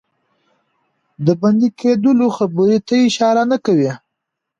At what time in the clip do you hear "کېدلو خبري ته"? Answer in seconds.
1.79-2.95